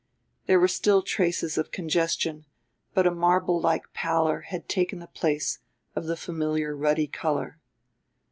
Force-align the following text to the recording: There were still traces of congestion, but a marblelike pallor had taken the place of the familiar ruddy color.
There 0.47 0.59
were 0.59 0.67
still 0.67 1.03
traces 1.03 1.59
of 1.59 1.69
congestion, 1.69 2.47
but 2.95 3.05
a 3.05 3.11
marblelike 3.13 3.93
pallor 3.93 4.41
had 4.47 4.67
taken 4.67 4.97
the 4.97 5.05
place 5.05 5.59
of 5.95 6.05
the 6.05 6.17
familiar 6.17 6.75
ruddy 6.75 7.05
color. 7.05 7.59